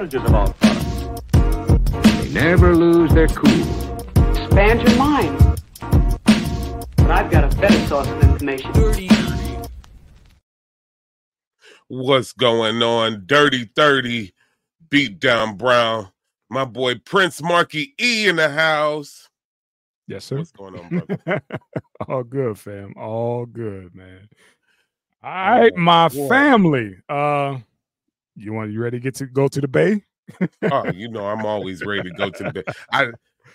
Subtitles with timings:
[0.00, 1.92] advantages of our product.
[2.22, 3.96] They never lose their cool.
[4.30, 5.60] Expand your mind.
[6.96, 8.72] But I've got a better source of information.
[11.88, 13.24] What's going on?
[13.26, 14.32] Dirty 30,
[14.88, 16.10] beat down Brown.
[16.48, 19.28] My boy Prince Marky E in the house.
[20.06, 20.38] Yes, sir.
[20.38, 21.42] What's going on, brother?
[22.08, 22.94] All good, fam.
[22.96, 24.28] All good, man.
[25.22, 26.28] All right, my boy.
[26.28, 26.96] family.
[27.08, 27.58] Uh
[28.40, 30.02] you want you ready to get to go to the bay?
[30.70, 32.62] oh, you know, I'm always ready to go to the bay.
[32.92, 33.06] I,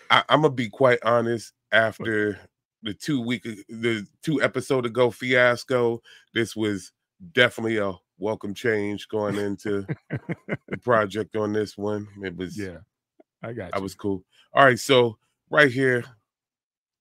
[0.09, 1.53] I I'm gonna be quite honest.
[1.71, 2.39] After
[2.83, 6.01] the two week, the two episode ago fiasco,
[6.33, 6.91] this was
[7.33, 9.85] definitely a welcome change going into
[10.69, 12.07] the project on this one.
[12.23, 12.77] It was, Yeah.
[13.43, 13.71] I got you.
[13.73, 14.23] I was cool.
[14.53, 15.17] All right, so
[15.49, 16.03] right here,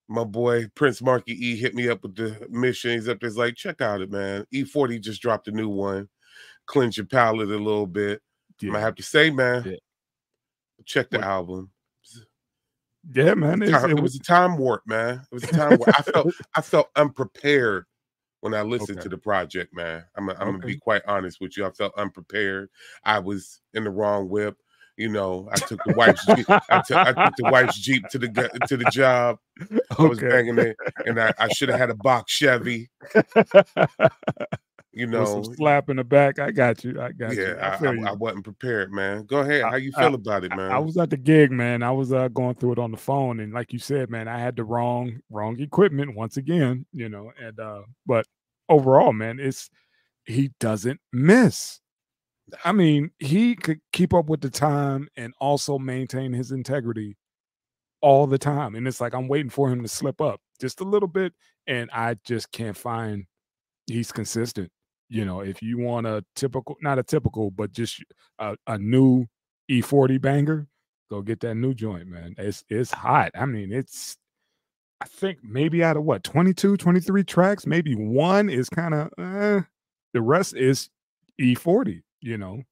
[0.08, 2.92] my boy Prince Marky E hit me up with the mission.
[2.92, 4.44] He's up there's like, check out it, man.
[4.52, 6.08] E40 just dropped a new one.
[6.67, 8.20] Cleanse your palate a little bit.
[8.61, 8.77] yeah.
[8.77, 9.77] I have to say, man, Yeah.
[10.84, 11.70] check the What- album.
[13.15, 13.62] yeah, man.
[13.62, 15.23] It's, Time- it it was was a time warp, man.
[15.31, 15.89] It was a time warp.
[15.98, 17.85] I felt I felt unprepared
[18.41, 19.03] when I listened Okay.
[19.05, 20.05] to the project, man.
[20.17, 21.65] I'm, I'm gonna be quite honest with you.
[21.67, 22.69] I felt unprepared.
[23.05, 24.57] I was in the wrong whip.
[24.97, 26.48] You know, I took the wife's jeep.
[26.48, 28.29] I took, I took the wife's jeep to the
[28.69, 29.39] to the job.
[29.98, 32.89] I was banging it, and I, I should have had a box Chevy.
[34.96, 36.38] You know, slap in the back.
[36.38, 37.00] I got you.
[37.00, 37.42] I got you.
[37.42, 38.06] yeah, I I, I, you.
[38.06, 39.24] I wasn't prepared, man.
[39.27, 39.62] Go ahead.
[39.62, 40.70] I- How you I- feel about it, man?
[40.70, 41.82] I was at the gig, man.
[41.82, 44.38] I was uh, going through it on the phone, and like you said, man, I
[44.38, 47.32] had the wrong wrong equipment once again, you know.
[47.42, 48.27] And uh, but
[48.68, 49.68] overall, man, it's
[50.27, 51.80] he doesn't miss.
[52.64, 57.16] I mean, he could keep up with the time and also maintain his integrity
[58.02, 58.74] all the time.
[58.74, 61.32] And it's like I'm waiting for him to slip up just a little bit,
[61.66, 63.24] and I just can't find
[63.86, 64.70] he's consistent.
[65.14, 68.02] You know, if you want a typical, not a typical, but just
[68.41, 69.27] a, a new
[69.70, 70.67] E40 banger,
[71.08, 72.35] go get that new joint, man.
[72.36, 73.30] It's it's hot.
[73.36, 74.17] I mean, it's
[75.01, 79.61] I think maybe out of what 22, 23 tracks, maybe one is kind of uh,
[80.14, 80.89] the rest is
[81.41, 82.63] E40, you know.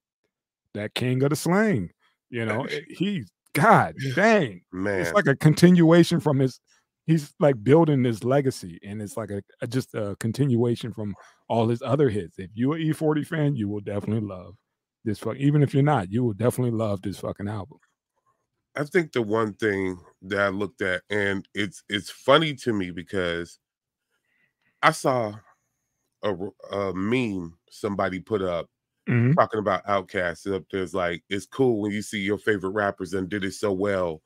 [0.75, 1.91] That king of the slang,
[2.31, 2.65] you know.
[2.65, 4.63] it- He God dang.
[4.73, 5.01] man.
[5.03, 6.59] It's like a continuation from his
[7.07, 11.15] he's like building his legacy and it's like a, a- just a continuation from
[11.49, 12.39] all his other hits.
[12.39, 14.57] If you're an E40 fan, you will definitely love
[15.05, 17.79] this fuck even if you're not, you will definitely love this fucking album.
[18.75, 22.91] I think the one thing that I looked at, and it's it's funny to me
[22.91, 23.59] because
[24.83, 25.39] I saw
[26.71, 28.69] a meme somebody put up
[29.07, 29.37] Mhm.
[29.39, 30.53] talking about Outkast.
[30.55, 33.73] Up there's like it's cool when you see your favorite rappers and did it so
[33.73, 34.23] well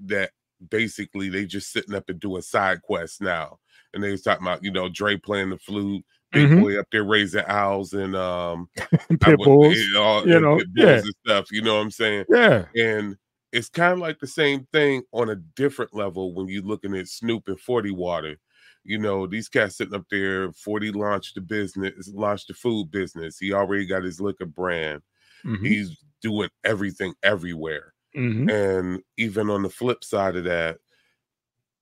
[0.00, 0.32] that
[0.70, 3.58] basically they just sitting up and doing side quests now.
[3.92, 6.62] And they was talking about you know Dre playing the flute, Big Mhm.
[6.62, 8.68] Boy up there raising owls and um
[9.20, 9.76] Pit bulls.
[9.76, 10.96] you know, you know, yeah.
[10.98, 11.52] and stuff.
[11.52, 12.24] You know what I'm saying?
[12.28, 12.64] Yeah.
[12.76, 13.16] And
[13.52, 17.06] it's kind of like the same thing on a different level when you're looking at
[17.06, 18.36] Snoop and 40 Water.
[18.82, 23.38] You know, these cats sitting up there, 40 launched the business, launched the food business.
[23.38, 25.00] He already got his liquor brand.
[25.46, 25.64] Mhm.
[25.66, 27.93] He's doing everything everywhere.
[28.14, 28.54] Mhm.
[28.54, 30.80] And even on the flip side of that,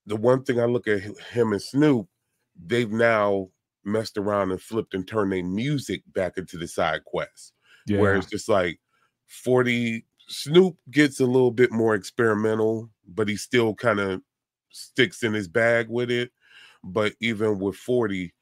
[0.06, 2.09] the one thing I look at him and Snoop,
[2.56, 3.50] they've now
[3.84, 7.53] messed around and flipped and turned their music back into the side quest
[7.87, 7.98] Yeah.
[7.98, 8.81] where it's just like
[9.26, 14.22] 40 Snoop gets a little bit more experimental, but he still kind of
[14.71, 16.33] sticks in his bag with it.
[16.84, 18.34] But even with 40,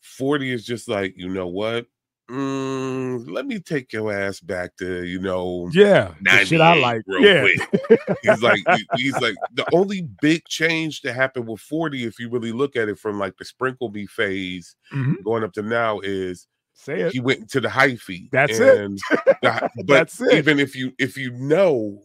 [0.00, 1.86] 40 is just like, you know what?
[2.30, 6.12] Mm, let me take your ass back to, you know, yeah.
[6.44, 7.02] Shit I like.
[7.06, 7.40] real Yeah.
[7.88, 8.00] quick.
[8.22, 12.28] He's like, he- he's like, the only big change that happened with 40, if you
[12.28, 15.22] really look at it from like the sprinkle me phase Mhm.
[15.24, 17.12] going up to now, is Say it.
[17.12, 18.28] he went into the hyphy.
[18.30, 18.60] That's it.
[18.60, 20.34] the- but That's it.
[20.34, 22.02] even if you if you know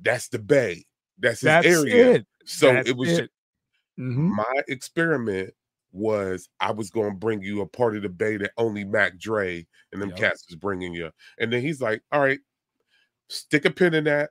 [0.00, 0.84] that's the bay,
[1.18, 2.12] that's his That's area.
[2.12, 2.26] it.
[2.44, 3.30] So That's it was it.
[3.98, 4.30] Mhm.
[4.36, 5.54] my experiment
[5.96, 9.18] was I was going to bring you a part of the bay that only Mac
[9.18, 10.18] Dre and them Yep.
[10.18, 11.10] cats was bringing you.
[11.38, 12.38] And then he's like, "All right,
[13.28, 14.30] stick a pin in that,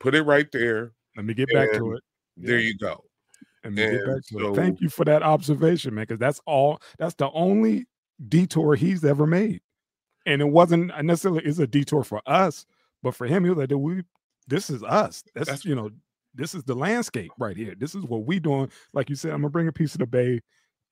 [0.00, 0.92] put it right there.
[1.16, 2.02] Let me get back to it.
[2.36, 2.68] There Yeah.
[2.68, 3.04] you go."
[3.64, 4.56] Let me get And it.
[4.56, 6.02] Thank you for that observation, man.
[6.02, 6.80] Because that's all.
[6.98, 7.86] That's the only
[8.28, 9.60] detour he's ever made,
[10.26, 12.66] and it wasn't uh, necessarily is a detour for us,
[13.02, 14.02] but for him, he was like, "We,
[14.48, 15.22] this is us.
[15.34, 15.90] That's, That's- you know,
[16.34, 17.74] this is the landscape right here.
[17.76, 20.06] This is what we doing." Like you said, I'm gonna bring a piece of the
[20.06, 20.40] bay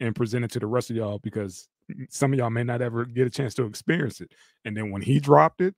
[0.00, 1.68] and present it to the rest of y'all because
[2.08, 4.32] some of y'all may not ever get a chance to experience it.
[4.64, 5.74] And then when he dropped it,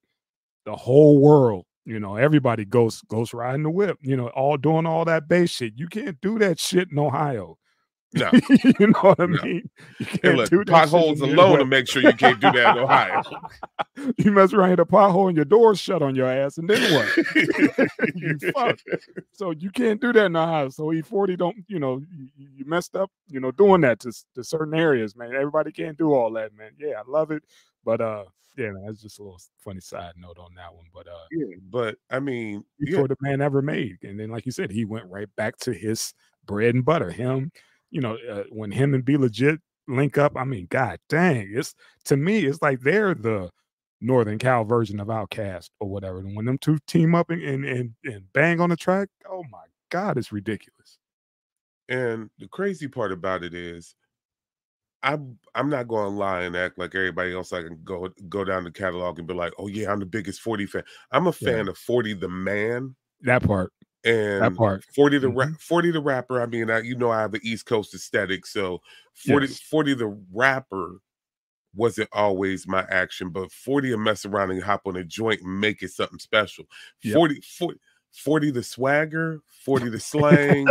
[0.65, 4.87] the whole world, you know, everybody goes goes riding the whip, you know, all doing
[4.87, 5.73] all that bass shit.
[5.77, 7.59] You can't do that shit in Ohio.
[8.15, 8.31] No.
[8.79, 9.43] you know what I No.
[9.43, 9.71] mean?
[9.99, 12.79] You Hey, can't look, do potholes alone to make sure you can't do that in
[12.83, 13.23] Ohio.
[14.19, 16.81] you mess around hit a pothole and your door's shut on your ass, and then
[16.95, 17.09] what?
[18.15, 18.79] you fuck.
[19.33, 20.69] So you can't do that in Ohio.
[20.69, 24.45] So E40 don't, you know, you, you messed up, you know, doing that to, to
[24.45, 25.35] certain areas, man.
[25.35, 26.73] Everybody can't do all that, man.
[26.79, 27.43] Yeah, I love it.
[27.85, 28.25] But uh
[28.57, 30.85] yeah, man, that's just a little funny side note on that one.
[30.93, 33.99] But uh Yeah, but I mean, yeah, before the man ever made.
[34.03, 36.13] And then, like you said, he went right back to his
[36.45, 37.11] bread and butter.
[37.11, 37.51] Him,
[37.93, 41.75] you know, uh, when him and B-Legit link up, I mean, god dang, it's
[42.07, 43.51] to me, it's like they're the
[44.03, 46.21] Northern Cal version of Outkast or whatever.
[46.21, 49.45] And when them two team up and and and, and bang on the track, oh
[49.51, 50.99] my god, it's ridiculous.
[51.89, 53.95] And the crazy part about it is,
[55.03, 57.53] I'm I'm not going to lie and act like everybody else.
[57.53, 60.41] I can go go down the catalog and be like, oh yeah, I'm the biggest
[60.41, 60.85] 40 fan.
[61.11, 61.63] I'm a Yeah.
[61.63, 63.73] fan of 40 the man That part,
[64.05, 64.85] and part.
[64.95, 65.55] 40 the ra- mm-hmm.
[65.55, 66.41] 40 the rapper.
[66.43, 68.81] I mean, I, you know, I have an East Coast aesthetic, so
[69.15, 69.61] 40 Yes.
[69.61, 71.01] 40 the rapper
[71.75, 75.83] wasn't always my action, but 40 a mess around and hop on a joint make
[75.83, 76.65] it something special.
[77.03, 77.15] Yep.
[77.15, 77.81] 40 40
[78.13, 80.67] 40 the swagger, 40 the slang,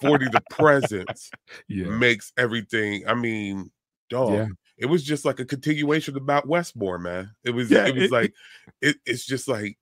[0.00, 1.30] 40 the presence
[1.68, 3.02] yeah, makes everything.
[3.06, 3.70] I mean,
[4.08, 4.32] dog.
[4.32, 4.46] Yeah.
[4.78, 7.30] It was just like a continuation about Westmore, man.
[7.44, 8.32] It was Yeah, it was it- like
[8.80, 9.76] it, it's just like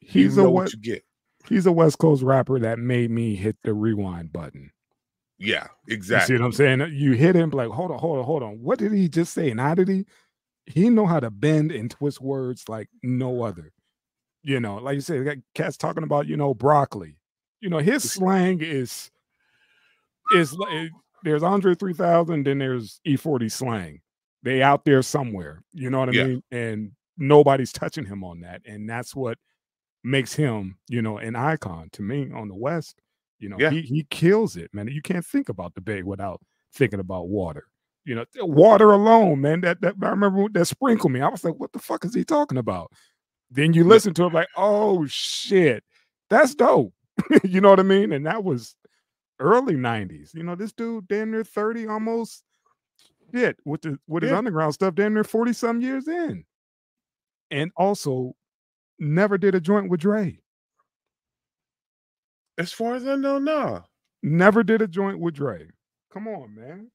[0.00, 1.04] he's you a know what what you get.
[1.52, 4.70] He's a West Coast rapper that made me hit the rewind button.
[5.38, 6.34] Yeah, exactly.
[6.34, 6.94] You see what I'm saying?
[6.94, 8.62] You hit him like, hold on, hold on, hold on.
[8.62, 9.50] What did he just say?
[9.50, 10.04] And how did he?
[10.66, 13.72] He know how to bend and twist words like no other.
[14.44, 17.16] You know, like you said, got cats talking about you know broccoli.
[17.60, 19.10] You know, his slang is
[20.32, 20.88] is like eh,
[21.24, 24.00] there's Andre 3000, then there's E40 slang.
[24.42, 25.62] They out there somewhere.
[25.72, 26.24] You know what I Yeah.
[26.24, 26.42] mean?
[26.50, 29.38] And nobody's touching him on that, and that's what
[30.04, 33.00] makes him, you know, an icon to me on the West.
[33.38, 33.70] You know, Yeah.
[33.70, 34.88] he he kills it, man.
[34.88, 36.40] You can't think about the Bay without
[36.74, 37.64] thinking about water.
[38.04, 39.60] You know, water alone, man.
[39.62, 41.20] That that I remember that sprinkled me.
[41.20, 42.90] I was like, what the fuck is he talking about?
[43.50, 45.84] Then you listen to it like, oh shit,
[46.30, 46.94] that's dope.
[47.44, 48.12] you know what I mean?
[48.12, 48.74] And that was
[49.38, 50.34] early 90s.
[50.34, 52.42] You know, this dude damn near 30 almost
[53.34, 54.38] shit with the with his Yeah.
[54.38, 56.44] underground stuff, damn near 40 some years in.
[57.50, 58.34] And also
[59.02, 60.38] never did a joint with Dre.
[62.58, 63.82] As far as I know, nah.
[64.22, 65.68] Never did a joint with Dre.
[66.12, 66.90] Come on, man.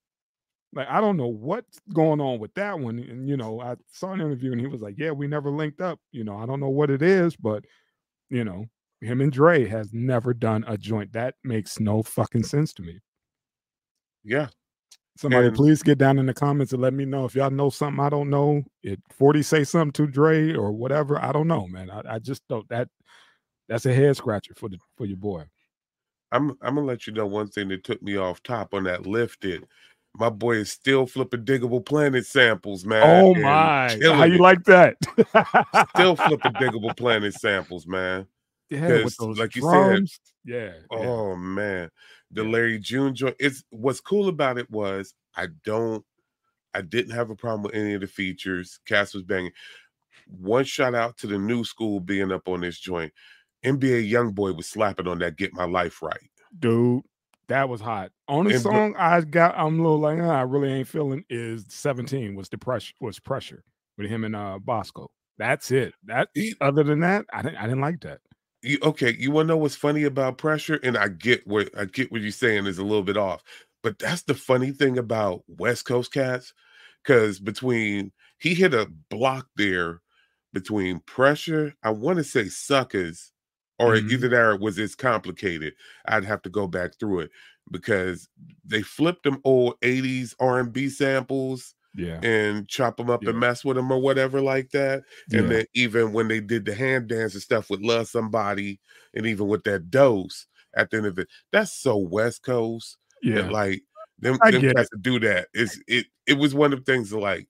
[0.73, 2.99] Like, I don't know what's going on with that one.
[2.99, 5.81] And, you know, I saw an interview and he was like, Yeah, we never linked
[5.81, 5.99] up.
[6.11, 7.65] You know, I don't know what it is, but,
[8.29, 8.65] you know,
[9.01, 11.13] him and Dre has never done a joint.
[11.13, 12.99] That makes no fucking sense to me.
[14.23, 14.47] Yeah.
[15.17, 17.69] Somebody And- please get down in the comments and let me know if y'all know
[17.69, 18.63] something I don't know.
[18.83, 21.21] It 40 say something to Dre or whatever.
[21.21, 21.89] I don't know, man.
[21.89, 22.87] I, I just don't that
[23.67, 25.43] that's a head scratcher for the for your boy.
[26.31, 29.05] I'm I'm gonna let you know one thing that took me off top on that
[29.07, 29.65] lifted.
[30.15, 33.03] My boy is still flipping Digable Planet samples, man.
[33.25, 33.89] oh my.
[34.01, 34.39] How you it.
[34.41, 34.97] like that?
[35.95, 38.25] still flipping Digable Planet samples, man.
[38.69, 40.19] yeah, with those like you said, drums.
[40.43, 40.71] yeah.
[40.91, 40.97] yeah.
[40.97, 41.89] Oh man,
[42.31, 43.35] the Larry June joint.
[43.39, 46.03] It's what's cool about it was I don't,
[46.73, 48.79] I didn't have a problem with any of the features.
[48.85, 49.51] Cass was banging.
[50.27, 53.13] One shout out to the new school being up on this joint.
[53.65, 56.29] NBA YoungBoy was slapping on that "Get My Life Right."
[56.59, 57.03] dude.
[57.47, 58.11] That was hot.
[58.27, 61.63] Only And song I got, I'm a little like, "Ah, I really ain't feeling is
[61.69, 63.63] 17 was the pressure was pressure
[63.97, 65.09] with him and uh Bosco.
[65.37, 65.93] That's it.
[66.03, 68.19] That He- other than that, I didn't I didn't like that.
[68.67, 70.79] You, okay, you want to know what's funny about pressure?
[70.83, 73.43] And I get what I get what you're saying is a little bit off,
[73.83, 76.53] but that's the funny thing about West Coast cats,
[77.03, 80.01] because between he hit a block there
[80.53, 83.31] between pressure, I want to say suckers,
[83.79, 84.09] or Mhm.
[84.09, 85.73] either that or it was it's complicated.
[86.07, 87.31] I'd have to go back through it
[87.71, 88.27] because
[88.65, 92.19] they flipped them old 80s R&B samples Yeah.
[92.21, 93.31] and chop them up Yeah.
[93.31, 95.03] and mess with them or whatever like that.
[95.31, 95.47] And Yeah.
[95.49, 98.79] then even when they did the hand dance and stuff with Love Somebody
[99.15, 102.97] and even with that dose at the end of it, that's so West Coast.
[103.23, 103.49] that, Yeah.
[103.49, 103.81] like
[104.19, 105.47] them, I them cats to do that.
[105.53, 107.47] It's it it was one of the things that, like,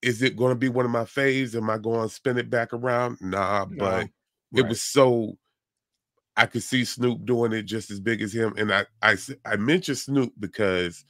[0.00, 1.56] is it gonna be one of my faves?
[1.56, 3.18] Am I going to spin it back around?
[3.20, 4.08] Nah, No, but
[4.54, 4.68] it right.
[4.68, 5.36] was so
[6.36, 8.54] I could see Snoop doing it just as big as him.
[8.56, 11.04] And I, I, I mentioned Snoop because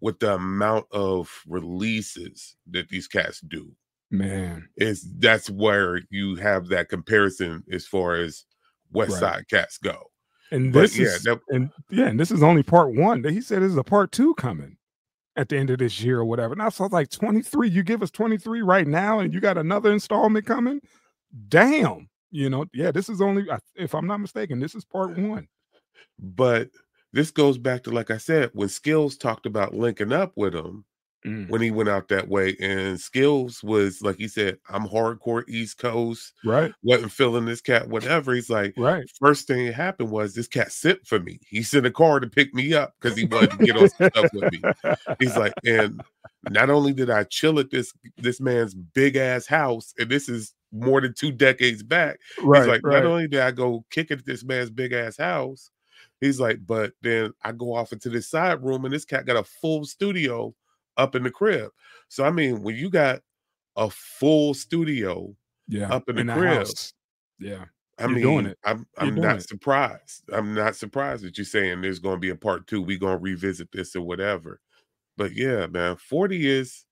[0.00, 3.70] with the amount of releases that these cats do,
[4.10, 4.68] man.
[4.76, 8.44] is that's where you have that comparison as far as
[8.92, 9.20] West Right.
[9.20, 10.10] Side cats go.
[10.50, 13.22] And But this yeah, is that- and yeah, and this is only part one.
[13.24, 14.76] He said there's a part two coming
[15.36, 16.52] at the end of this year or whatever.
[16.54, 19.92] And I was like, 23, you give us 23 right now, and you got another
[19.92, 20.80] installment coming.
[21.48, 25.46] Damn, you know, yeah, this is only if I'm not mistaken, this is part one.
[26.18, 26.68] But
[27.12, 30.84] this goes back to like I said, when Skillz talked about linking up with him
[31.26, 31.50] Mm.
[31.50, 35.76] when he went out that way, and Skillz was like he said, I'm hardcore East
[35.76, 38.32] Coast, Right, wasn't feeling this cat, whatever.
[38.32, 39.04] He's like, right.
[39.20, 41.38] first thing that happened was this cat sent for me.
[41.46, 44.30] He sent a car to pick me up because he wanted to get on stuff
[44.32, 44.62] with me.
[45.18, 46.00] He's like, and
[46.48, 50.54] not only did I chill at this this man's big ass house, and this is
[50.72, 52.18] more than two decades back.
[52.42, 52.94] right, he's like, right.
[52.94, 55.70] not only did I go kick it at this man's big ass house,
[56.20, 59.36] he's like, but then I go off into this side room, and this cat got
[59.36, 60.54] a full studio
[60.96, 61.70] up in the crib.
[62.08, 63.20] So I mean, when you got
[63.76, 65.34] a full studio
[65.68, 66.92] yeah, up in the the crib, house.
[67.38, 67.64] Yeah,
[67.98, 68.58] I You're mean, doing it.
[68.64, 69.48] I'm I'm not it.
[69.48, 70.24] surprised.
[70.32, 72.82] I'm not surprised that you're saying there's going to be a part two.
[72.82, 74.60] We're going to revisit this or whatever.
[75.16, 76.84] But yeah, man, 40 is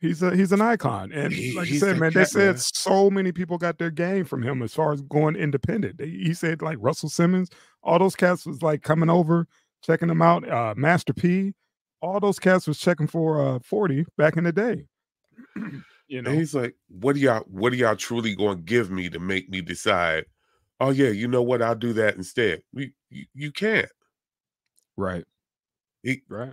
[0.00, 3.32] he's a he's an icon, and He- like you said, man, they said so many
[3.32, 5.98] people got their game from him as far as going independent.
[5.98, 7.50] They, he said like Russell Simmons,
[7.82, 9.46] all those cats was like coming over,
[9.82, 10.48] checking them out.
[10.48, 11.54] Uh, Master P,
[12.00, 14.86] all those cats was checking for uh forty back in the day.
[16.08, 18.90] you know, and he's like, what are y'all what are y'all truly going to give
[18.90, 20.24] me to make me decide?
[20.78, 21.62] Oh yeah, you know what?
[21.62, 22.62] I'll do that instead.
[22.72, 23.88] We you, you can't.
[24.96, 25.24] right,
[26.02, 26.52] He- right,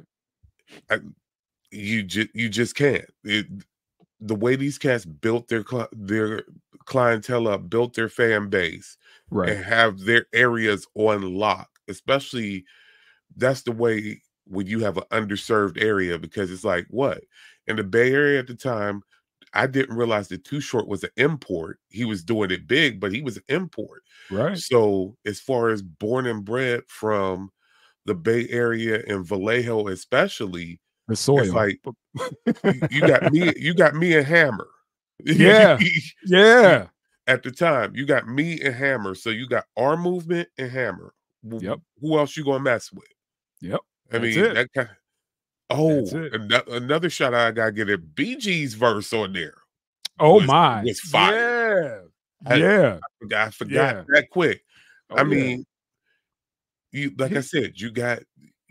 [1.73, 3.05] You just you just can't.
[3.23, 3.47] It,
[4.21, 6.43] the way these cats built their cli- their
[6.85, 8.97] clientele up, built their fan base,
[9.29, 11.69] right, and have their areas on lock.
[11.89, 12.65] Especially
[13.35, 17.23] that's the way when you have an underserved area because it's like what
[17.67, 19.03] in the Bay Area at the time.
[19.53, 21.79] I didn't realize that Too Short was an import.
[21.89, 24.03] He was doing it big, but he was an import.
[24.29, 24.63] right.
[24.63, 27.51] So as far as born and bred from
[28.05, 31.79] the Bay Area and Vallejo, especially, The soil, like,
[32.91, 34.67] you- got me, you got me a Hammer.
[35.25, 35.77] Yeah.
[36.25, 36.87] yeah,
[37.27, 39.15] At the time, you got me and Hammer.
[39.15, 41.13] So you got arm movement and Hammer.
[41.43, 41.79] Yep.
[42.01, 43.05] Who else you gonna mess with?
[43.61, 43.79] yep.
[44.11, 44.53] I That's mean, it.
[44.55, 44.89] that kind.
[44.89, 44.95] of,
[45.69, 49.55] Oh, ano- another shot I gotta get a BG's verse on there.
[50.19, 52.05] Oh was- my, was fire.
[52.45, 52.99] Yeah, I- yeah.
[53.35, 54.03] I forgot Yeah.
[54.09, 54.63] that quick.
[55.09, 55.23] Oh, I yeah.
[55.23, 55.65] mean,
[56.91, 58.19] you like I said, you got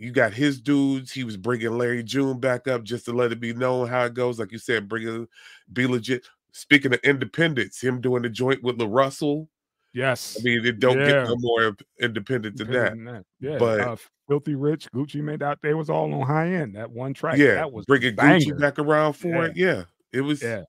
[0.02, 1.12] you got his dudes.
[1.12, 4.14] He was bringing Larry June back up just to let it be known how it
[4.14, 4.38] goes.
[4.38, 5.28] Like you said, bringing
[5.72, 6.26] B-Legit.
[6.52, 9.48] Speaking of independence, him doing the joint with La Russell.
[9.94, 10.36] yes.
[10.38, 11.06] I mean, it don't Yeah.
[11.06, 12.96] get no more independent than that.
[13.04, 13.24] That.
[13.40, 13.96] Yeah, But- uh,
[14.28, 16.76] Filthy Rich, Gucci made out there was all on high end.
[16.76, 18.38] That one track, yeah, that was bringing banger.
[18.38, 19.44] Gucci back around for Yeah.
[19.44, 19.56] it.
[19.56, 20.42] Yeah, it was.
[20.42, 20.62] Yeah.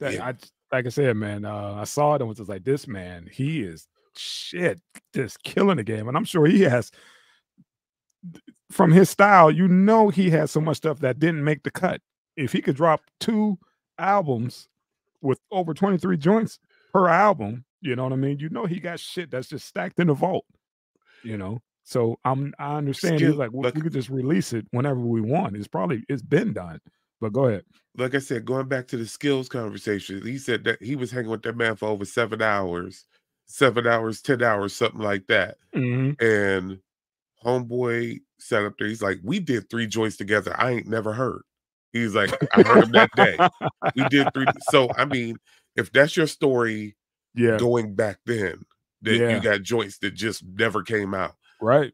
[0.00, 0.26] That, Yeah.
[0.28, 0.34] I
[0.74, 1.44] like I said, man.
[1.44, 4.80] Uh, I saw it and was just like, this man, he is shit,
[5.14, 6.90] just killing the game, and I'm sure he has.
[8.72, 12.00] From his style, you know, he has so much stuff that didn't make the cut.
[12.36, 13.58] If he could drop two
[13.98, 14.68] albums
[15.20, 16.58] with over 23 joints
[16.92, 18.38] per album, you know what I mean?
[18.38, 20.44] You know, he got shit that's just stacked in the vault.
[21.22, 23.20] You know, so I'm I understand.
[23.20, 25.56] He's like, we, like- we could just release it whenever we want.
[25.56, 26.80] It's probably it's been done.
[27.20, 27.62] But go ahead.
[27.96, 31.30] like I said, going back to the Skillz conversation, he said that he was hanging
[31.30, 33.04] with that man for over seven hours,
[33.46, 35.58] seven hours, ten hours, something like that.
[35.72, 36.20] Mhm.
[36.20, 36.78] And
[37.44, 38.88] homeboy sat up there.
[38.88, 40.54] He's like, "We did three joints together.
[40.58, 41.42] I ain't never heard."
[41.92, 43.36] He's like, "I heard him that day.
[43.96, 44.46] We did three.
[44.70, 45.36] So I mean,
[45.76, 46.96] if that's your story
[47.34, 47.56] Yeah.
[47.58, 48.62] going back then,
[49.02, 49.34] that Yeah.
[49.36, 51.34] you got joints that just never came out.
[51.60, 51.92] Right.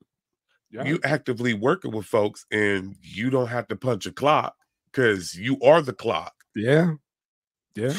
[0.71, 0.85] Yeah.
[0.85, 4.55] You actively working with folks, and you don't have to punch a clock
[4.93, 6.35] because you are the clock.
[6.55, 6.93] yeah.
[7.75, 7.95] Yeah.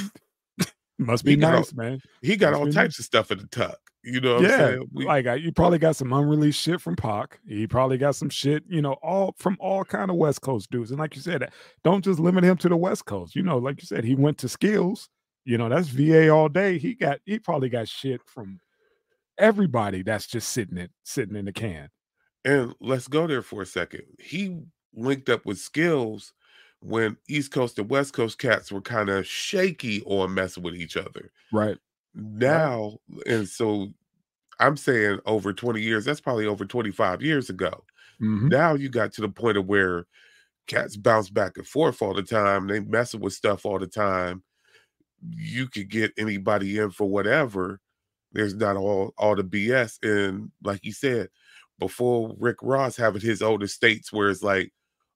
[0.97, 1.99] Must be got all- nice, man.
[2.21, 3.79] He got Must all types of stuff in the tuck.
[4.03, 4.57] You know what I'm yeah.
[4.57, 4.89] saying?
[4.93, 7.39] We- like you probably got some unreleased shit from Pac.
[7.47, 10.91] He probably got some shit, you know, all from all kind of West Coast dudes.
[10.91, 11.51] And like you said,
[11.83, 13.35] don't just limit him to the West Coast.
[13.35, 15.09] You know, like you said, he went to Skillz.
[15.45, 16.77] You know, that's VA all day.
[16.77, 18.59] He got he probably got shit from
[19.37, 21.89] everybody that's just sitting it sitting in the can.
[22.45, 24.03] And let's go there for a second.
[24.19, 24.61] He
[24.93, 26.31] linked up with Skillz
[26.81, 30.95] when East Coast and West Coast cats were kind of shaky on messing with each
[30.95, 31.31] other.
[31.51, 31.77] Right.
[32.13, 33.93] Now, and so
[34.59, 37.85] I'm saying over 20 years, that's probably over 25 years ago.
[38.19, 38.49] Mhm.
[38.49, 40.05] Now you got to the point of where
[40.67, 42.67] cats bounce back and forth all the time.
[42.67, 44.43] They messing with stuff all the time.
[45.35, 47.79] You could get anybody in for whatever.
[48.31, 49.99] There's not all all the BS.
[50.03, 51.29] And like you said,
[51.79, 54.71] before Rick Ross having his own estates where it's like,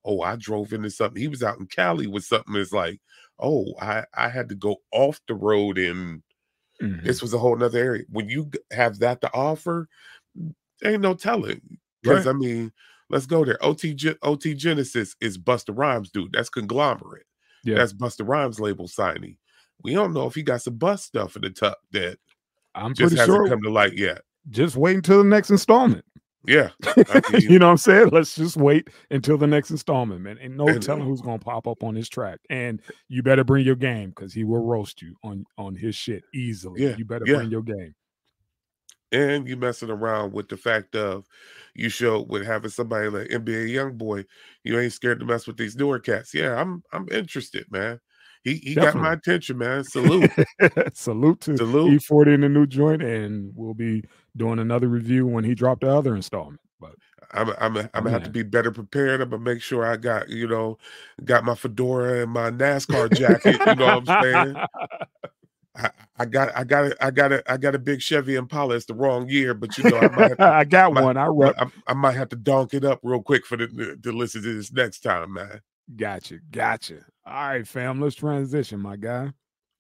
[0.06, 1.22] oh, I drove into something.
[1.22, 3.02] He was out in Cali with something it's like,
[3.40, 6.24] oh, I, I had to go off the road and
[6.84, 7.04] Mhm.
[7.04, 8.04] this was a whole nother area.
[8.10, 9.88] When you have that to offer,
[10.84, 11.80] ain't no telling.
[12.02, 12.36] Because Right.
[12.36, 12.72] I mean,
[13.10, 13.58] let's go there.
[13.64, 16.34] OT OT Genasis is Busta Rhymes, dude.
[16.34, 17.26] That's conglomerate.
[17.64, 17.76] Yeah.
[17.78, 19.38] That's Busta Rhymes label signing.
[19.84, 22.18] We don't know if he got some bust stuff in the tuck that
[22.76, 24.24] I'm just pretty hasn't sure come to light yet.
[24.50, 26.04] just wait until the next installment.
[26.46, 26.70] Yeah.
[27.40, 28.10] You know what I'm saying?
[28.12, 30.38] Let's just wait until the next installment, man.
[30.42, 32.40] And no And- telling who's gonna pop up on his track.
[32.50, 36.24] And you better bring your game because he will roast you on on his shit
[36.34, 36.84] easily.
[36.84, 37.36] Yeah, You better yeah.
[37.38, 37.96] bring your game.
[39.12, 41.26] and you messing around with the fact of
[41.76, 44.26] you show with having somebody like NBA young boy,
[44.64, 46.34] you ain't scared to mess with these newer cats.
[46.34, 48.00] Yeah, I'm I'm interested, man.
[48.44, 49.84] He he got my attention, man.
[49.86, 50.30] Salute.
[50.94, 52.02] Salute to Salute.
[52.02, 54.04] E40 in the new joint, and we'll be
[54.36, 56.60] doing another review when he dropped the other installment.
[56.80, 56.96] But
[57.32, 59.22] I'm I'm I'm gonna have to be better prepared.
[59.22, 60.78] I'm gonna make sure I got you know
[61.24, 63.60] got my fedora and my NASCAR jacket.
[63.66, 64.56] You know what I'm saying?
[65.76, 68.76] I, I got I got a, I got a I got a big Chevy Impala.
[68.76, 71.18] It's the wrong year, but you know I might to, I got my- one.
[71.18, 71.56] I I, rep.
[71.58, 74.54] I, I might have to donk it up real quick for the to listen to
[74.56, 75.62] this next time, man.
[75.96, 76.40] Gotcha.
[76.52, 77.00] Gotcha.
[77.26, 78.00] All right, fam.
[78.00, 79.32] Let's transition, my guy.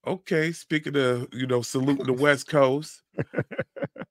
[0.07, 3.03] Okay, speaking of you know saluting the West Coast,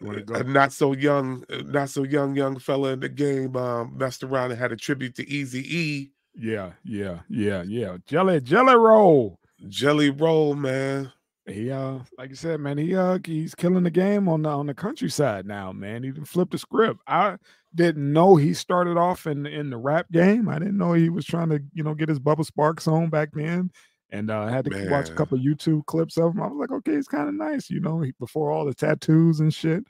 [0.00, 4.50] a not so young, not so young young fella in the game um, messed around
[4.50, 7.96] and had a tribute to Easy E, Yeah, yeah, yeah, yeah.
[8.06, 9.38] Jelly, jelly roll.
[9.68, 11.12] Jelly Roll, man.
[11.46, 14.66] He uh, like you said, man, he uh, he's killing the game on the on
[14.66, 16.02] the countryside now, man.
[16.02, 17.00] He flipped the script.
[17.06, 17.36] I
[17.74, 20.48] didn't know he started off in in the rap game.
[20.48, 23.30] I didn't know he was trying to, you know, get his Bubba Sparxxx on back
[23.32, 23.70] then.
[24.10, 25.16] And uh, I had to watch a Man.
[25.16, 26.42] couple YouTube clips of him.
[26.42, 29.52] I was like, okay, it's kind of nice, you know, before all the tattoos and
[29.52, 29.84] shit.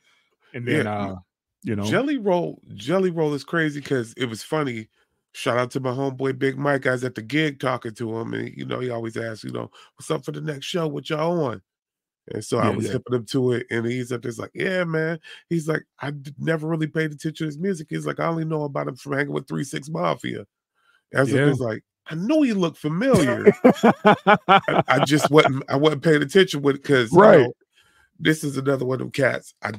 [0.55, 1.17] And then, Yeah, uh,
[1.63, 4.89] you know, Jelly Roll, Jelly Roll is crazy because it was funny.
[5.35, 6.87] Shout out to my homeboy Big Mike.
[6.87, 9.51] I was at the gig talking to him, and you know, he always asks, you
[9.51, 10.87] know, what's up for the next show?
[10.87, 11.61] What y'all on?
[12.33, 12.93] And so I was yeah.
[12.93, 15.21] hipping him to it, and he's up there's like, yeah, man.
[15.49, 17.89] He's like, I never really paid attention to his music.
[17.91, 20.47] He's like, I only know about him from hanging with Three Six Mafia.
[21.13, 21.45] And I was, Yeah.
[21.45, 23.47] was like, I know he looked familiar.
[23.65, 27.47] I, I just wasn't, I wasn't paying attention with because Right.
[28.19, 29.55] this is another one of them cats.
[29.63, 29.73] I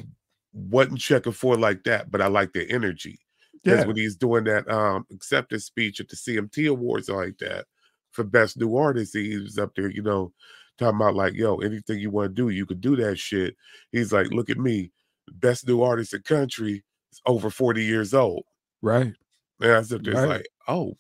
[0.54, 3.20] wasn't checking for like that, but I like the energy.
[3.64, 7.66] Because yeah, when he's doing that um acceptance speech at the CMT Awards like that
[8.12, 10.32] for best new artist, he was up there, you know,
[10.78, 13.56] talking about like, yo, anything you want to do, you could do that shit.
[13.92, 14.92] He's like, look at me,
[15.34, 18.44] best new artist in country is over 40 years old.
[18.82, 19.14] right.
[19.60, 20.30] And I was up there it's Right.
[20.30, 20.96] like, oh,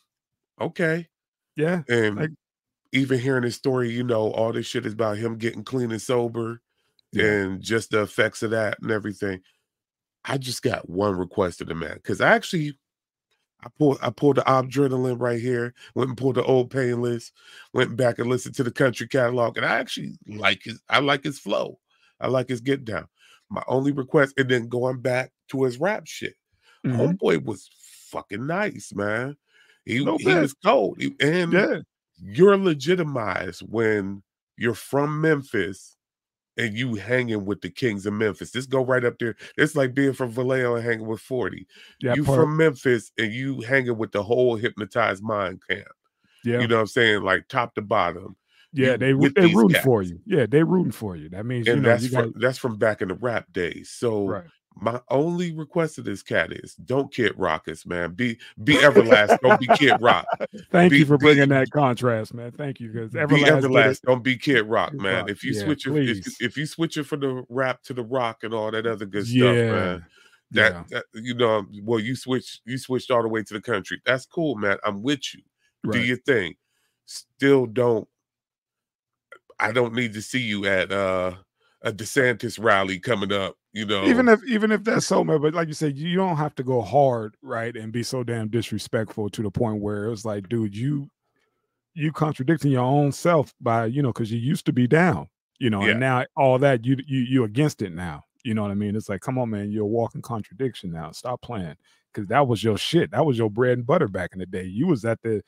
[0.60, 1.08] okay.
[1.58, 2.32] Yeah, And Like-
[2.93, 6.02] even hearing his story, you know, all this shit is about him getting clean and
[6.02, 6.62] sober
[7.12, 7.26] Yeah.
[7.26, 9.41] and just the effects of that and everything.
[10.24, 12.78] I just got one request of the man because I actually
[13.62, 17.34] I pulled I pulled the adrenaline right here, went and pulled the old pain list,
[17.74, 21.24] went back and listened to the country catalog, and I actually like his I like
[21.24, 21.80] his flow.
[22.20, 23.08] I like his get down.
[23.50, 26.36] My only request, and then going back to his rap shit.
[26.86, 27.17] Mhm.
[27.17, 27.70] Homeboy was
[28.10, 29.36] fucking nice, man.
[29.88, 30.97] He, No he was cold.
[31.00, 31.78] He- and yeah,
[32.21, 34.23] you're legitimized when
[34.58, 35.95] you're from Memphis
[36.58, 38.52] and you hanging with the Kings of Memphis.
[38.52, 39.36] This go right up there.
[39.58, 41.67] It's like being from Vallejo and hanging with 40.
[42.02, 42.15] yeah.
[42.15, 45.86] you part- from Memphis and you hanging with the whole Hypnotize Mind camp.
[46.43, 46.60] yeah.
[46.60, 47.21] You know what I'm saying?
[47.21, 48.36] Like top to bottom.
[48.73, 49.08] Yeah, you they
[49.47, 50.19] they rooting for you.
[50.26, 51.30] Yeah, they rooting for you.
[51.30, 53.89] That means And you know that's you from that's from back in the rap days.
[53.91, 54.43] So right.
[54.82, 58.13] My only request to this cat is don't kid rock us, man.
[58.13, 60.26] Be be everlast, don't be kid rock.
[60.72, 62.52] Thank be- you for be- bringing that contrast, man.
[62.52, 63.63] Thank you because be Everlast, it.
[63.63, 65.22] everlast, don't be kid rock, Kid man.
[65.22, 67.94] Rock, If you yeah, switch it, if, if you switch it from the rap to
[67.94, 70.06] the rock and all that other good yeah, stuff, man.
[70.52, 73.62] That, yeah, that you know, well, you switch you switched all the way to the
[73.62, 74.02] country.
[74.06, 74.78] That's cool, man.
[74.84, 75.42] I'm with you.
[75.92, 76.56] Do your thing.
[77.06, 78.08] Still don't
[79.60, 81.34] I don't need to see you at uh
[81.84, 84.06] a DeSantis rally coming up, you know.
[84.06, 85.42] even if even if that's so, man.
[85.42, 88.48] But like you said, you don't have to go hard, right, and be so damn
[88.50, 91.10] disrespectful to the point where it was like, dude, you
[91.94, 95.28] you contradicting your own self by you know because you used to be down,
[95.60, 95.92] you know, Yeah.
[95.92, 98.24] and now all that you you you against it now.
[98.44, 98.96] You know what I mean?
[98.96, 101.12] It's like, come on, man, you're walking contradiction now.
[101.12, 101.76] Stop playing
[102.13, 103.12] because that was your shit.
[103.12, 104.63] That was your bread and butter back in the day.
[104.63, 105.42] You was at the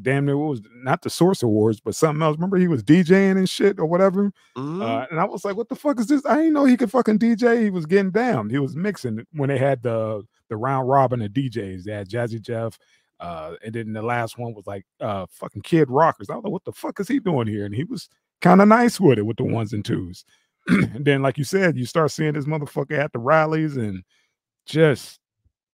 [0.00, 2.36] damn near what was not the Source Awards, but something else.
[2.36, 4.32] Remember he was DJing and shit or whatever.
[4.56, 4.82] Mhm.
[4.82, 6.90] Uh, and I was like, "What the fuck is this?" I didn't know he could
[6.90, 7.62] fucking DJ.
[7.64, 8.50] He was getting down.
[8.50, 11.84] He was mixing when they had the the round robin of DJs.
[11.84, 12.78] They had Jazzy Jeff,
[13.20, 16.30] uh, and then the last one was like uh, fucking Kid Rockers.
[16.30, 18.08] I was like, "What the fuck is he doing here?" And he was
[18.40, 20.24] kind of nice with it with the ones and twos.
[20.68, 24.02] and then, like you said, you start seeing this motherfucker at the rallies and
[24.66, 25.18] just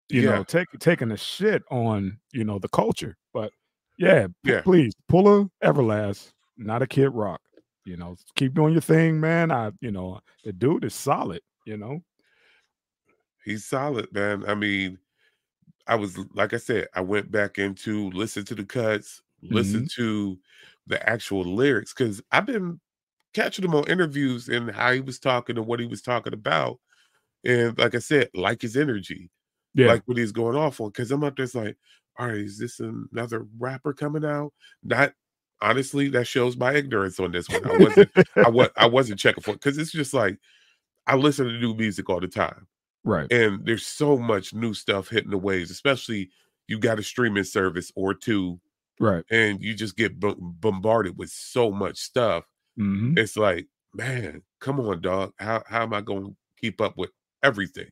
[0.09, 0.37] you Yeah.
[0.37, 3.17] know take, taking a shit on you know the culture.
[3.33, 3.53] But
[4.01, 4.63] yeah, Yeah.
[4.63, 7.41] please pull a Everlast, not a Kid Rock
[7.87, 11.79] you know keep doing your thing man i you know the dude is solid you
[11.79, 11.99] know
[13.45, 14.45] He's solid, man.
[14.47, 14.99] I mean,
[15.87, 20.03] I was like I said, I went back into listen to the cuts, listen mm-hmm.
[20.03, 20.39] to
[20.87, 22.81] the actual lyrics because I've been
[23.33, 26.79] catching him on interviews and how he was talking and what he was talking about.
[27.45, 29.31] And like I said, like his energy,
[29.75, 29.87] Yeah.
[29.87, 30.89] like what he's going off on.
[30.89, 31.77] Because I'm up there, it's like,
[32.19, 34.53] all right, is this another rapper coming out?
[34.83, 35.13] Not
[35.63, 37.65] honestly, that shows my ignorance on this one.
[37.67, 38.11] I wasn't,
[38.45, 40.39] I was, I wasn't checking for it because it's just like
[41.07, 42.67] I listen to new music all the time,
[43.05, 43.31] right.
[43.33, 45.71] and there's so much new stuff hitting the waves.
[45.71, 46.31] Especially
[46.69, 48.61] you got a streaming service or two,
[49.01, 49.25] Right.
[49.31, 52.45] and you just get b- bombarded with so much stuff.
[52.77, 55.33] hmm It's like, man, come on, dog.
[55.39, 57.11] How how am I going to keep up with
[57.43, 57.89] everything?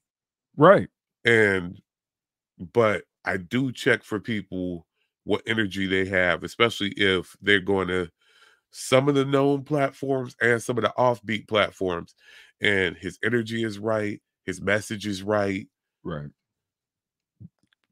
[0.56, 0.88] Right.
[1.24, 1.80] and
[2.72, 4.86] but I do check for people
[5.24, 8.08] what energy they have, especially if they're going to
[8.70, 12.14] some of the known platforms and some of the offbeat platforms,
[12.62, 15.66] and his energy is right, his message is right.
[16.02, 16.30] Right.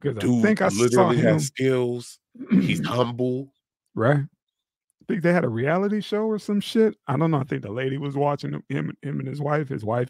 [0.00, 2.18] Because I think I saw literally has skills.
[2.50, 3.52] He's humble.
[3.94, 4.20] right.
[4.20, 6.96] I think they had a reality show or some shit.
[7.06, 7.38] I don't know.
[7.38, 9.68] I think the lady was watching him, him, him and his wife.
[9.68, 10.08] His wife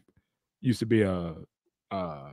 [0.61, 1.35] used to be a,
[1.91, 2.31] uh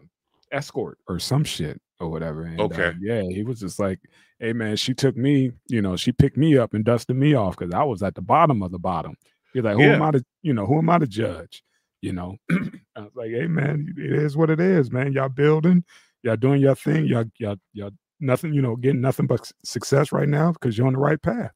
[0.52, 2.44] escort or some shit or whatever.
[2.44, 2.94] And, uh, Okay.
[3.00, 4.00] yeah, he was just like,
[4.40, 5.52] "Hey man, she took me.
[5.68, 8.22] You know, she picked me up and dusted me off because I was at the
[8.22, 9.16] bottom of the bottom."
[9.54, 11.64] He's like, "Who am I to, you know, who am I to judge?"
[12.02, 12.38] You know,
[12.96, 15.14] I was like, "Hey man, it is what it is, man.
[15.14, 15.84] Y'all building,
[16.24, 20.30] y'all doing your thing, y'all, y'all, y'all." Nothing, you know, getting nothing but success right
[20.30, 21.52] now because you're on the right path.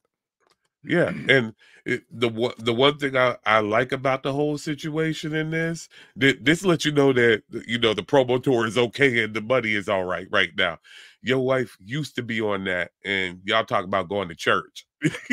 [0.84, 1.54] Yeah, and
[1.86, 5.88] it, the one the one thing I, I like about the whole situation in this,
[6.18, 9.42] th- this lets you know that you know the promo tour is okay and the
[9.42, 10.78] money is all right right now.
[11.22, 14.86] Your wife used to be on that, and y'all talk about going to church.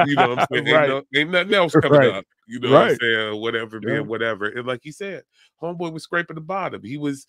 [0.00, 0.68] you know what I'm saying?
[0.68, 0.86] Ain't, right.
[0.86, 2.06] no, ain't nothing else coming Right.
[2.06, 2.24] up.
[2.46, 3.00] You know what I'm Right.
[3.02, 3.40] saying?
[3.40, 4.02] Whatever, Yeah.
[4.04, 4.46] whatever.
[4.48, 5.24] And like you said,
[5.62, 6.82] homeboy was scraping the bottom.
[6.84, 7.26] He was,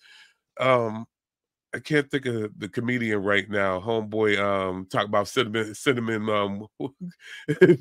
[0.60, 1.06] um,
[1.74, 3.80] I can't think of the comedian right now.
[3.80, 6.66] Homeboy, um, talk about cinnamon, cinnamon, um,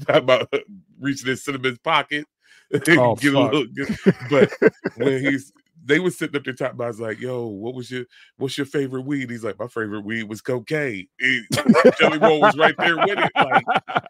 [0.05, 0.53] talk about
[0.99, 2.25] reaching his cinnamon's pocket.
[2.87, 3.23] Oh, fuck.
[3.23, 3.65] little,
[4.29, 4.51] but
[4.95, 5.51] when he's
[5.83, 8.05] they was sitting up there talking about, I was like, "Yo, what was your
[8.37, 11.45] what's your favorite weed?" He's like, "My favorite weed was cocaine." He-
[11.99, 13.31] Jelly Roll was right there with it.
[13.35, 13.65] Like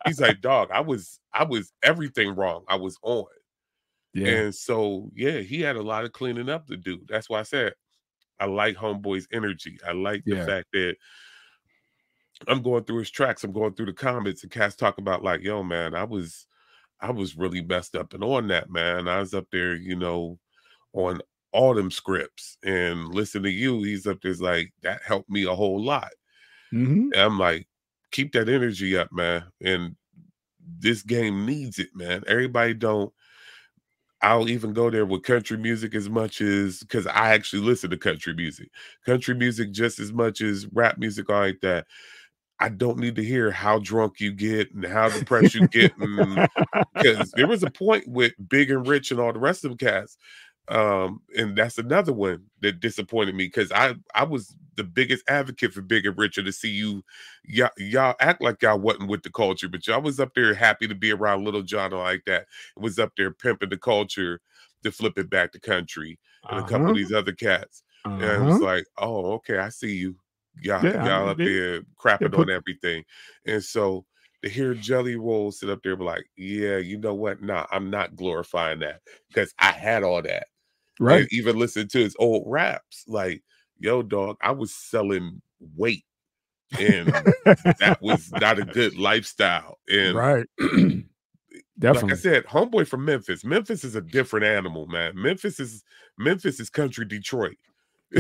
[0.06, 2.65] he's like, "Dog, I was I was everything wrong.
[2.68, 3.26] I was on."
[4.13, 7.00] yeah, And so, yeah, he had a lot of cleaning up to do.
[7.08, 7.74] That's why I said
[8.39, 9.78] I like Homeboy's energy.
[9.86, 10.52] I like the Yeah.
[10.52, 10.95] fact that
[12.47, 13.43] I'm going through his tracks.
[13.43, 16.47] I'm going through the comments, and cats talk about like, "Yo, man, I was,
[17.02, 19.08] I was really messed up and on that, man.
[19.10, 20.39] I was up there, you know,
[20.93, 21.21] on
[21.54, 23.84] all them scripts and listen to you.
[23.84, 26.12] He's up there's like that helped me a whole lot.
[26.71, 27.67] hmm I'm like,
[28.12, 29.45] keep that energy up, man.
[29.62, 29.95] And
[30.60, 32.23] this game needs it, man.
[32.28, 33.13] Everybody don't.
[34.21, 37.97] I'll even go there with country music as much as because I actually listen to
[37.97, 38.69] country music.
[39.05, 41.88] Country music just as much as rap music, all like that.
[42.60, 45.93] I don't need to hear how drunk you get and how depressed you get.
[46.93, 49.77] Because there was a point with Big and Rich and all the rest of the
[49.77, 50.17] cats.
[50.69, 55.73] Um, and that's another one that disappointed me because I I was the biggest advocate
[55.73, 57.03] for Big and Richard to see you
[57.43, 60.88] y'all, y'all act like y'all wasn't with the culture, but y'all was up there happy
[60.88, 62.43] to be around Lil Jon like that.
[62.77, 64.41] It was up there pimping the culture
[64.84, 67.84] to flip it back to country and a couple Uh-huh, of these other cats.
[68.19, 68.45] And I uh-huh.
[68.45, 70.17] was like, oh, okay, I see you.
[70.62, 73.03] Y'all, Yeah, y'all mean, up they- there crapping put- on everything.
[73.45, 74.05] And so
[74.43, 77.41] to hear Jelly Roll sit up there be like, yeah, you know what?
[77.41, 79.01] Nah, I'm not glorifying that
[79.34, 80.47] because I had all that.
[80.99, 81.21] Right.
[81.21, 83.03] And even listen to his old raps.
[83.07, 83.43] Like,
[83.79, 85.41] yo, dog, I was selling
[85.75, 86.05] weight.
[86.79, 89.79] And that was not a good lifestyle.
[89.89, 90.45] And right.
[90.59, 91.05] like
[91.79, 92.12] Definitely.
[92.12, 93.43] I said, homeboy from Memphis.
[93.43, 95.13] Memphis is a different animal, man.
[95.15, 95.83] Memphis is
[96.17, 97.57] Memphis is country Detroit.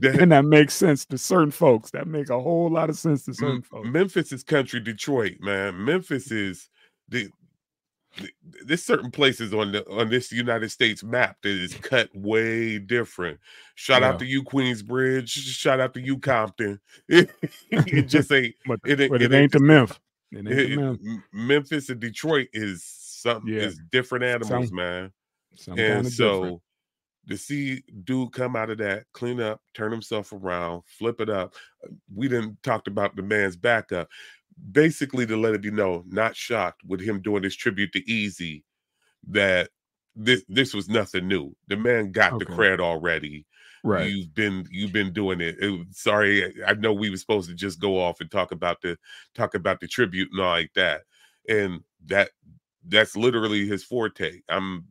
[0.00, 1.90] That- and that makes sense to certain folks.
[1.90, 3.88] That make a whole lot of sense to certain M- folks.
[3.88, 5.84] Memphis is country Detroit, man.
[5.84, 6.70] Memphis is
[7.10, 7.28] the
[8.64, 13.38] there's certain places on the on this United States map that is cut way different.
[13.76, 15.28] Shout out to you, Queensbridge.
[15.28, 16.80] Shout out to you, Compton.
[17.08, 19.98] it just ain't But, it ain't- but it ain't the Memphis.
[20.32, 21.88] It ain't it- the it- Memphis.
[21.88, 23.62] And Detroit is something Yeah.
[23.62, 25.12] is different animals, Some- man.
[25.56, 26.62] Some and kind of so different.
[27.28, 31.54] to see dude come out of that, clean up, turn himself around, flip it up.
[31.84, 34.08] uh, We didn't talked about the man's backup.
[34.72, 38.62] Basically, to let it be known, not shocked with him doing this tribute to Eazy,
[39.28, 39.70] that
[40.16, 41.54] this this was nothing new.
[41.68, 42.54] The man got the Okay.
[42.54, 43.46] cred already.
[43.82, 44.10] Right.
[44.10, 45.56] You've been you've been doing it.
[45.58, 48.98] It sorry, I know we were supposed to just go off and talk about the
[49.34, 51.02] talk about the tribute and all like that,
[51.48, 52.30] and that
[52.86, 54.40] that's literally his forte.
[54.48, 54.86] I'm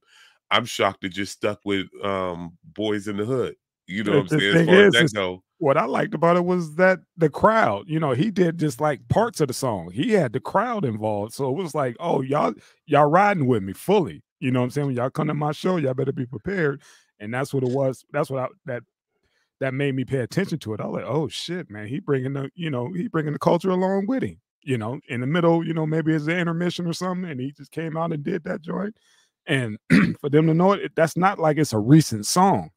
[0.52, 3.56] I'm shocked it just stuck with um boys in the hood.
[3.88, 4.56] You know what I'm saying?
[4.58, 7.30] As far as is, that is- go, what I liked about it was that the
[7.30, 9.91] crowd, you know, he did just like parts of the song.
[9.91, 11.34] He had the crowd involved.
[11.34, 12.54] So it was like, oh, y'all,
[12.88, 14.24] y'all riding with me fully.
[14.39, 14.88] You know what I'm saying?
[14.88, 16.82] When y'all come to my show, y'all better be prepared.
[17.19, 18.06] and that's what it was.
[18.12, 18.84] That's what I, that
[19.60, 20.82] that made me pay attention to it.
[20.82, 23.69] I was like, oh shit, man, he bringing the you know he bringing the culture
[23.72, 24.39] along with him.
[24.63, 27.52] You know, in the middle, you know, maybe it's an intermission or something, and he
[27.52, 28.95] just came out and did that joint.
[29.48, 29.78] And
[30.22, 32.72] for them to know it, that's not like it's a recent song.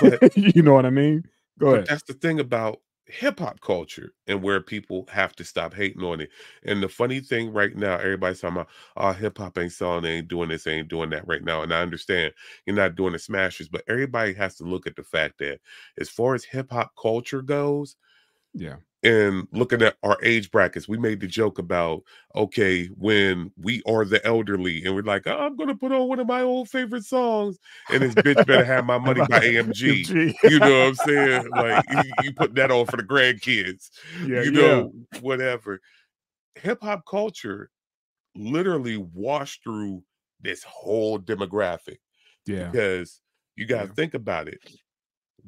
[0.00, 1.24] But- you know what I mean?
[1.58, 1.88] Go But ahead.
[1.88, 6.20] that's the thing about hip hop culture and where people have to stop hating on
[6.20, 6.30] it.
[6.64, 10.28] And the funny thing right now, everybody's talking about, oh, hip hop ain't selling, ain't
[10.28, 11.62] doing this, ain't doing that right now.
[11.62, 12.32] And I understand
[12.66, 15.60] you're not doing the smashers, but everybody has to look at the fact that
[15.98, 17.96] as far as hip hop culture goes,
[18.54, 18.76] Yeah.
[19.02, 22.02] And looking at our age brackets, we made the joke about
[22.34, 26.20] okay, when we are the elderly, and we're like, oh, I'm gonna put on one
[26.20, 27.58] of my old favorite songs,
[27.90, 30.06] and this bitch better have my money by AMG.
[30.06, 30.34] MG.
[30.44, 31.50] You know what I'm saying?
[31.50, 34.60] Like you, you put that on for the grandkids, yeah, you yeah.
[34.60, 35.80] know, whatever.
[36.56, 37.70] Hip hop culture
[38.34, 40.02] literally washed through
[40.40, 41.98] this whole demographic
[42.46, 42.68] yeah.
[42.68, 43.20] because
[43.56, 43.94] you got to Yeah.
[43.94, 44.60] think about it.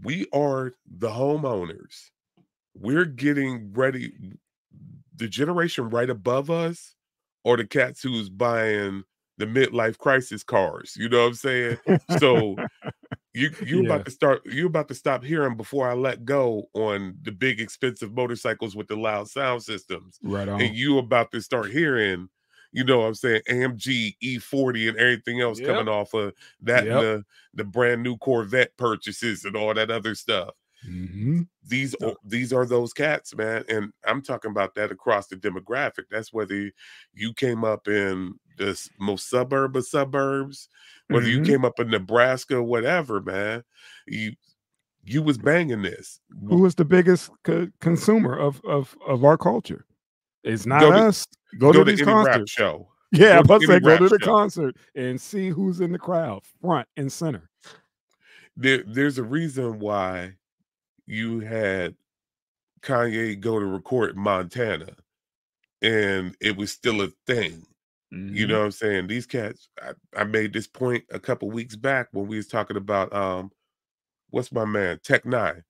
[0.02, 2.10] We are the homeowners.
[2.74, 4.12] We're getting ready.
[5.16, 6.94] The generation right above us
[7.44, 9.04] or the cats who's buying
[9.38, 10.94] the midlife crisis cars.
[10.96, 11.78] You know what I'm saying?
[12.08, 12.62] So
[13.34, 13.82] you you Yeah.
[13.82, 17.60] about to start you about to stop hearing before I let go on the big
[17.60, 20.60] expensive motorcycles with the loud sound systems Right on.
[20.60, 22.28] and you about to start hearing,
[22.72, 25.60] you know what I'm saying, AMG E40 and everything else Yep.
[25.60, 26.96] coming off of that Yep.
[26.96, 30.54] the, the brand new Corvette purchases and all that other stuff.
[30.84, 33.64] Hmm These are these are those cats, man.
[33.68, 36.04] And I'm talking about that across the demographic.
[36.10, 36.70] That's whether
[37.14, 40.68] you came up in the most suburb of suburbs,
[41.08, 41.30] whether Mhm.
[41.30, 43.62] you came up in Nebraska, whatever, man.
[44.06, 44.32] You
[45.06, 46.20] you was banging this.
[46.48, 49.86] Who is the biggest co- consumer of of of our culture?
[50.44, 51.26] It's not Go to- us.
[51.58, 52.50] Go, Go to to these concerts.
[52.52, 52.88] show.
[53.12, 54.26] Yeah, go to about to say go to the show.
[54.26, 57.48] concert and see who's in the crowd, front and center.
[58.56, 60.32] there there's a reason why
[61.06, 61.94] you had
[62.82, 64.90] Kanye go to record Montana
[65.82, 67.64] and it was still a thing.
[68.12, 68.34] Mm-hmm.
[68.34, 69.06] You know what I'm saying?
[69.08, 72.76] These cats I, I made this point a couple weeks back when we was talking
[72.76, 73.50] about um
[74.30, 75.62] what's my man Tech N9ne.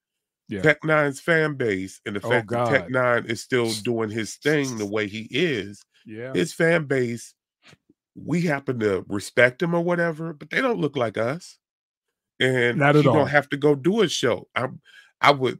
[0.49, 0.63] Yeah.
[0.63, 4.35] Tech N9ne's fan base and the Oh, fact that Tech N9ne is still doing his
[4.37, 7.35] thing the way he is, yeah, his fan base,
[8.15, 11.59] we happen to respect him or whatever, but they don't look like us.
[12.41, 13.15] And Not at he all.
[13.15, 14.49] don't have to go do a show.
[14.55, 14.69] I
[15.21, 15.59] I would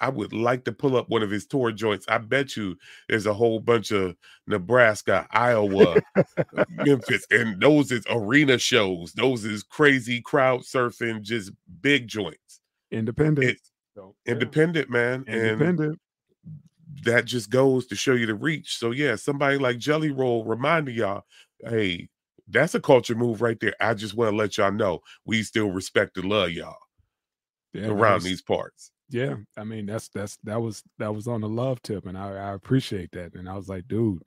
[0.00, 2.06] I would like to pull up one of his tour joints.
[2.08, 2.76] I bet you
[3.08, 9.12] there's a whole bunch of Nebraska, Iowa, uh, Memphis, and those is arena shows.
[9.14, 12.60] Those is crazy crowd surfing, just big joints.
[12.90, 13.50] independent.
[13.50, 15.24] It's So, yeah, independent, man.
[15.28, 16.00] And independent.
[17.02, 18.76] that just goes to show you the reach.
[18.76, 21.24] So yeah, somebody like Jelly Roll reminding y'all,
[21.60, 22.08] hey,
[22.48, 23.74] that's a culture move right there.
[23.80, 26.76] I just want to let y'all know we still respect and love y'all
[27.72, 28.90] Yeah, around was- these parts.
[29.08, 32.30] Yeah, I mean that's that's that was that was on the love tip, and I,
[32.30, 33.34] I appreciate that.
[33.36, 34.20] And I was like, dude,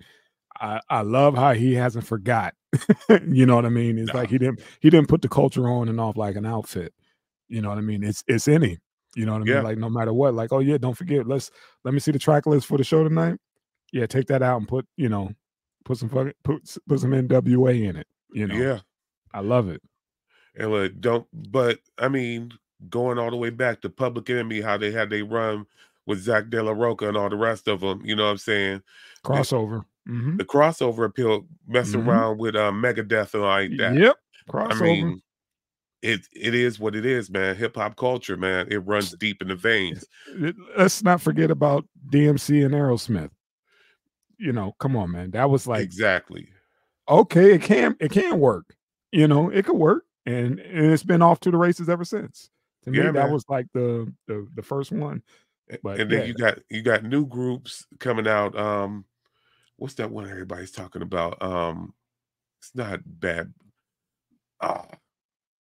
[0.62, 2.54] I I love how he hasn't forgot.
[3.28, 3.98] you know what I mean?
[3.98, 4.20] It's Nah.
[4.22, 6.94] like he didn't he didn't put the culture on and off like an outfit.
[7.50, 8.04] You know what I mean?
[8.06, 8.78] It's it's in him.
[9.16, 9.56] You know what I Yeah.
[9.56, 9.64] mean?
[9.66, 11.28] Like no matter what, like oh yeah, don't forget.
[11.28, 11.52] Let's
[11.84, 13.38] let me see the track list for the show tonight.
[13.92, 15.32] Yeah, take that out and put you know
[15.84, 18.08] put some fucking put put some NWA in it.
[18.32, 18.80] You know, Yeah.
[19.34, 19.82] I love it.
[20.56, 22.52] And like, don't, but I mean,
[22.90, 25.66] going all the way back to Public Enemy, how they had they run
[26.06, 28.38] with Zack de la Rocha and all the rest of them, you know what I'm
[28.38, 28.82] saying?
[29.24, 29.86] Crossover.
[30.08, 32.08] hmm The crossover appeal, messing Mhm.
[32.08, 33.96] around with uh, Megadeth and like that.
[33.96, 34.16] Yep.
[34.54, 35.22] I mean,
[36.02, 37.56] it it is what it is, man.
[37.56, 38.68] Hip hop culture, man.
[38.72, 40.06] It runs deep in the veins.
[40.78, 43.32] Let's not forget about DMC and Aerosmith.
[44.38, 45.32] You know, come on, man.
[45.32, 46.48] That was like exactly.
[47.10, 48.76] okay, it can it can work.
[49.12, 52.50] You know, it could work, and, and it's been off to the races ever since.
[52.84, 55.22] To me, Yeah, that was like the the the first one.
[55.84, 56.26] But and then yeah.
[56.26, 58.58] you got you got new groups coming out.
[58.58, 59.06] Um,
[59.78, 61.42] what's that one everybody's talking about?
[61.42, 61.94] Um,
[62.62, 63.54] it's not bad.
[64.62, 64.86] Ah,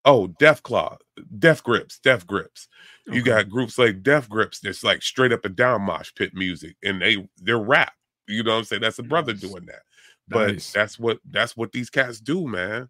[0.06, 0.98] oh, Death Claw,
[1.40, 2.68] Death Grips, Death Grips.
[3.12, 3.24] You Okay.
[3.24, 7.02] got groups like Death Grips that's like straight up and down mosh pit music, and
[7.02, 7.94] they they're rap.
[8.28, 8.82] You know what I'm saying?
[8.84, 9.42] That's a brother Nice.
[9.42, 9.84] doing that.
[10.30, 10.74] But Nice.
[10.74, 12.90] that's what that's what these cats do, man.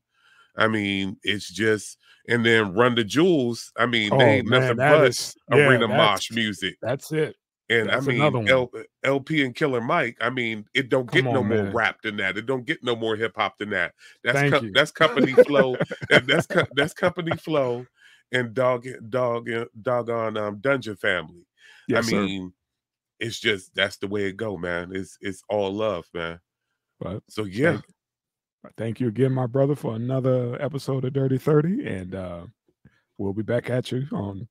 [0.60, 3.72] I mean, it's just and then Run the Jewels.
[3.78, 6.76] I mean, Oh, they ain't man, nothing but is- arena that's- mosh music.
[6.82, 7.36] That's it.
[7.72, 8.50] And That's I mean.
[8.50, 8.72] L,
[9.04, 10.17] El-P and Killer Mike.
[10.19, 12.36] I mean, it don't get Come no on, more rap than that.
[12.36, 13.93] It don't get no more hip hop than that.
[14.24, 15.76] That's co- that's company flow.
[16.10, 17.86] that, that's co- that's company flow,
[18.32, 19.48] and dog dog
[19.80, 21.45] doggone um, Dungeon Family.
[21.88, 22.22] Yes, I sir.
[22.24, 22.54] mean,
[23.19, 24.89] it's just that's the way it go, man.
[24.91, 26.39] It's it's all love, man.
[27.00, 27.82] But So yeah,
[28.78, 32.45] Thank- you again, my brother, for another episode of Dirty Thirty, and uh
[33.17, 34.48] we'll be back at you on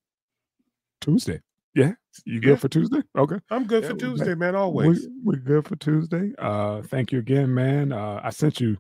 [1.01, 1.41] Tuesday.
[1.75, 1.93] Yeah,
[2.25, 2.57] you good Yeah.
[2.57, 3.03] for Tuesday?
[3.17, 3.39] Okay.
[3.51, 4.55] I'm good Yeah, for Tuesday, man.
[4.55, 5.07] We, Always.
[5.23, 6.33] we're good for Tuesday.
[6.39, 7.93] Uh, thank you again, man.
[7.93, 8.77] Uh, I sent you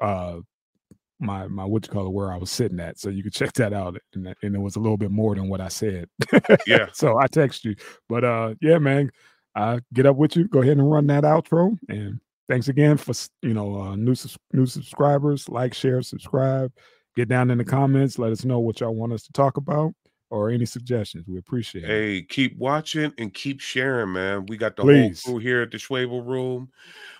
[0.00, 0.38] uh
[1.20, 3.52] my my what you call it where I was sitting at, so you can check
[3.54, 3.96] that out.
[4.14, 6.08] And, and it was a little bit more than what I said.
[6.66, 6.86] Yeah.
[6.92, 7.76] so I text you,
[8.08, 9.10] but uh, yeah, man.
[9.54, 10.48] I get up with you.
[10.48, 11.76] Go ahead and run that outro.
[11.90, 12.20] And
[12.52, 14.14] thanks again for you know uh, new
[14.52, 15.48] new subscribers.
[15.48, 16.70] Like, share, subscribe.
[17.16, 18.18] Get down in the comments.
[18.18, 19.94] Let us know what y'all want us to talk about
[20.30, 21.26] or any suggestions.
[21.26, 21.88] We appreciate it.
[21.88, 24.46] Hey, keep watching and keep sharing, man.
[24.46, 25.22] We got the Please.
[25.24, 26.68] whole crew here at the Schwebel Room.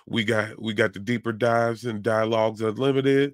[0.07, 3.33] We got we got the deeper dives and dialogues unlimited.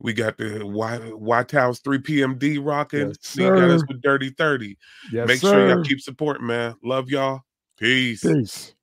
[0.00, 3.08] We got the White House 3 PMD rocking.
[3.08, 4.76] Yes, got us with Dirty 30.
[5.12, 5.52] Yes, Make sir.
[5.52, 6.74] sure y'all keep supporting, man.
[6.82, 7.42] Love y'all.
[7.78, 8.22] Peace.
[8.22, 8.74] Peace.